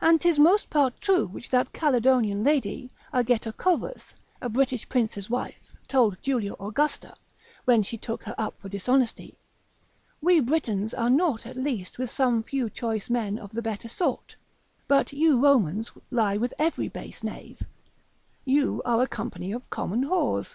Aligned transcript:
And 0.00 0.20
'tis 0.20 0.38
most 0.38 0.70
part 0.70 1.00
true 1.00 1.26
which 1.26 1.50
that 1.50 1.72
Caledonian 1.72 2.44
lady, 2.44 2.92
Argetocovus, 3.12 4.14
a 4.40 4.48
British 4.48 4.88
prince's 4.88 5.28
wife, 5.28 5.72
told 5.88 6.16
Julia 6.22 6.52
Augusta, 6.60 7.16
when 7.64 7.82
she 7.82 7.98
took 7.98 8.22
her 8.22 8.36
up 8.38 8.54
for 8.60 8.68
dishonesty, 8.68 9.34
We 10.20 10.38
Britons 10.38 10.94
are 10.94 11.10
naught 11.10 11.44
at 11.44 11.56
least 11.56 11.98
with 11.98 12.08
some 12.08 12.44
few 12.44 12.70
choice 12.70 13.10
men 13.10 13.36
of 13.36 13.50
the 13.50 13.62
better 13.62 13.88
sort, 13.88 14.36
but 14.86 15.12
you 15.12 15.42
Romans 15.42 15.90
lie 16.08 16.36
with 16.36 16.54
every 16.56 16.86
base 16.86 17.24
knave, 17.24 17.60
you 18.44 18.80
are 18.84 19.02
a 19.02 19.08
company 19.08 19.50
of 19.50 19.68
common 19.70 20.04
whores. 20.04 20.54